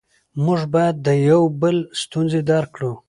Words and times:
موږ 0.43 0.61
باید 0.73 0.95
د 1.05 1.07
یو 1.29 1.41
بل 1.61 1.77
ستونزې 2.01 2.41
درک 2.49 2.69
کړو 2.75 2.91